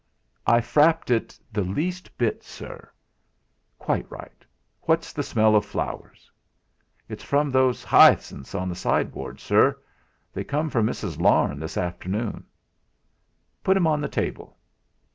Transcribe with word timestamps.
"I 0.47 0.61
frapped 0.61 1.11
it 1.11 1.37
the 1.53 1.61
least 1.61 2.17
bit, 2.17 2.43
sir." 2.43 2.91
"Quite 3.77 4.09
right. 4.09 4.43
What's 4.87 5.13
that 5.13 5.21
smell 5.21 5.55
of 5.55 5.63
flowers?" 5.63 6.31
"It's 7.07 7.21
from 7.23 7.51
those 7.51 7.85
'yacinths 7.85 8.55
on 8.55 8.67
the 8.67 8.73
sideboard, 8.73 9.39
sir. 9.39 9.77
They 10.33 10.43
come 10.43 10.71
from 10.71 10.87
Mrs. 10.87 11.19
Larne, 11.21 11.59
this 11.59 11.77
afternoon." 11.77 12.45
"Put 13.63 13.77
'em 13.77 13.85
on 13.85 14.01
the 14.01 14.09
table. 14.09 14.57